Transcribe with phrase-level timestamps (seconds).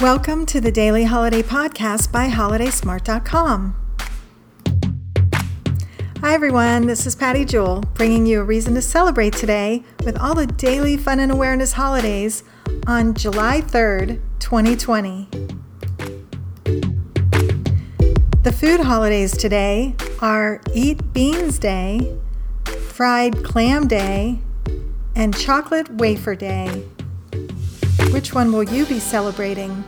[0.00, 3.74] Welcome to the Daily Holiday Podcast by HolidaySmart.com.
[6.20, 6.86] Hi, everyone.
[6.86, 10.96] This is Patty Jewell bringing you a reason to celebrate today with all the daily
[10.96, 12.44] fun and awareness holidays
[12.86, 15.28] on July 3rd, 2020.
[18.44, 22.16] The food holidays today are Eat Beans Day,
[22.86, 24.38] Fried Clam Day,
[25.16, 26.84] and Chocolate Wafer Day.
[28.12, 29.84] Which one will you be celebrating?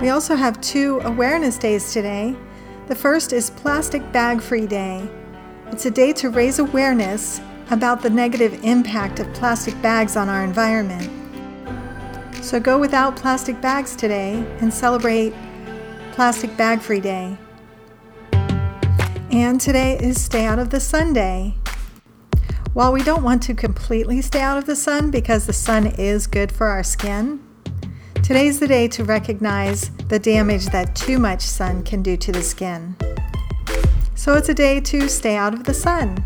[0.00, 2.36] We also have two awareness days today.
[2.88, 5.08] The first is Plastic Bag Free Day.
[5.68, 7.40] It's a day to raise awareness
[7.70, 11.10] about the negative impact of plastic bags on our environment.
[12.44, 15.32] So go without plastic bags today and celebrate
[16.12, 17.38] Plastic Bag Free Day.
[19.30, 21.54] And today is Stay Out of the Sun Day.
[22.74, 26.26] While we don't want to completely stay out of the sun because the sun is
[26.26, 27.42] good for our skin,
[28.22, 32.42] today's the day to recognize the damage that too much sun can do to the
[32.42, 32.94] skin.
[34.14, 36.24] So it's a day to stay out of the sun.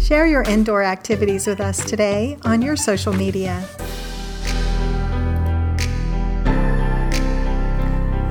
[0.00, 3.64] Share your indoor activities with us today on your social media.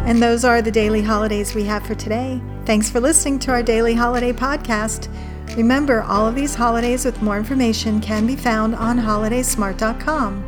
[0.06, 2.42] And those are the daily holidays we have for today.
[2.66, 5.09] Thanks for listening to our daily holiday podcast.
[5.56, 10.44] Remember, all of these holidays with more information can be found on holidaysmart.com.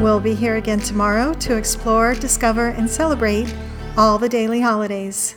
[0.00, 3.52] We'll be here again tomorrow to explore, discover, and celebrate
[3.96, 5.36] all the daily holidays.